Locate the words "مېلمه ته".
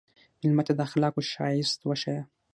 0.39-0.73